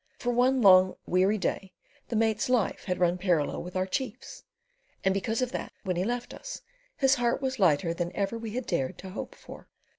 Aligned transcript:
For 0.17 0.31
one 0.31 0.63
long 0.63 0.95
weary 1.05 1.37
day 1.37 1.73
the 2.07 2.15
mate's 2.15 2.49
life 2.49 2.85
had 2.85 2.99
run 2.99 3.19
parallel 3.19 3.61
with 3.61 3.75
our 3.75 3.85
chief's, 3.85 4.43
and 5.03 5.13
because 5.13 5.43
of 5.43 5.51
that, 5.51 5.71
when 5.83 5.95
he 5.95 6.03
left 6.03 6.33
us 6.33 6.63
his 6.97 7.13
heart 7.13 7.39
was 7.39 7.59
lighter 7.59 7.93
than 7.93 8.11
ever 8.15 8.35
we 8.35 8.55
had 8.55 8.65
dared 8.65 8.97
to 8.97 9.11
hope 9.11 9.35
for. 9.35 9.69